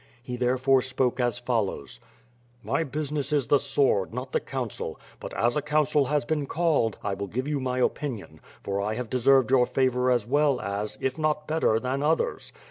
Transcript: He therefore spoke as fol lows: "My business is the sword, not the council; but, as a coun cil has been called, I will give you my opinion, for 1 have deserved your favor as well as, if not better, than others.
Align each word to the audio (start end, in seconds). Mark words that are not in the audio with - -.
He 0.23 0.35
therefore 0.35 0.81
spoke 0.81 1.19
as 1.19 1.37
fol 1.37 1.65
lows: 1.65 1.99
"My 2.63 2.83
business 2.83 3.31
is 3.31 3.49
the 3.49 3.59
sword, 3.59 4.15
not 4.15 4.31
the 4.31 4.39
council; 4.39 4.99
but, 5.19 5.31
as 5.35 5.55
a 5.55 5.61
coun 5.61 5.85
cil 5.85 6.05
has 6.05 6.25
been 6.25 6.47
called, 6.47 6.97
I 7.03 7.13
will 7.13 7.27
give 7.27 7.47
you 7.47 7.59
my 7.59 7.77
opinion, 7.77 8.39
for 8.63 8.79
1 8.79 8.95
have 8.95 9.11
deserved 9.11 9.51
your 9.51 9.67
favor 9.67 10.09
as 10.09 10.25
well 10.25 10.59
as, 10.59 10.97
if 11.01 11.19
not 11.19 11.47
better, 11.47 11.79
than 11.79 12.01
others. 12.01 12.51